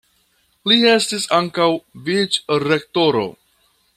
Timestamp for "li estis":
0.71-1.27